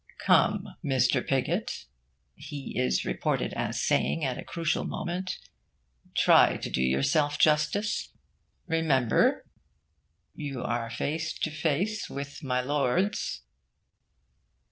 [0.17, 1.21] 'Come, Mr.
[1.23, 1.85] Pigott,'
[2.33, 5.37] he is reported as saying, at a crucial moment,
[6.15, 8.11] 'try to do yourself justice.
[8.65, 9.45] Remember!
[10.33, 13.41] you are face to face with My Lords.'